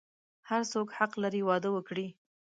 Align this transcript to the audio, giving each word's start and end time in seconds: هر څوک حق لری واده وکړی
هر 0.49 0.61
څوک 0.71 0.87
حق 0.97 1.11
لری 1.23 1.41
واده 1.47 1.69
وکړی 1.73 2.07